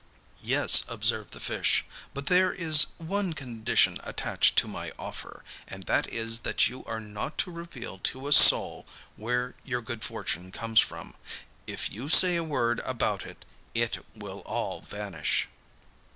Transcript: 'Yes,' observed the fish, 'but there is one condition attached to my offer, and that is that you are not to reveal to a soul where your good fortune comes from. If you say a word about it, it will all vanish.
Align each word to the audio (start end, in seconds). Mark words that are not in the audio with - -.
'Yes,' 0.41 0.83
observed 0.87 1.31
the 1.31 1.39
fish, 1.39 1.85
'but 2.15 2.25
there 2.25 2.51
is 2.51 2.87
one 2.97 3.33
condition 3.33 3.99
attached 4.03 4.57
to 4.57 4.67
my 4.67 4.91
offer, 4.97 5.43
and 5.67 5.83
that 5.83 6.07
is 6.09 6.39
that 6.39 6.67
you 6.67 6.83
are 6.85 6.99
not 6.99 7.37
to 7.37 7.51
reveal 7.51 7.99
to 7.99 8.27
a 8.27 8.33
soul 8.33 8.87
where 9.15 9.53
your 9.63 9.83
good 9.83 10.03
fortune 10.03 10.51
comes 10.51 10.79
from. 10.79 11.13
If 11.67 11.91
you 11.91 12.09
say 12.09 12.35
a 12.35 12.43
word 12.43 12.79
about 12.79 13.27
it, 13.27 13.45
it 13.75 14.03
will 14.15 14.39
all 14.47 14.81
vanish. 14.81 15.47